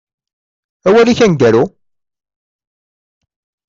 Awal-ik 0.87 1.19
aneggaru? 1.25 1.63